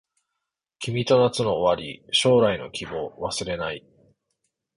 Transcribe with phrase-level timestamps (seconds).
[0.79, 3.85] 君と夏の終わり将来の希望忘れない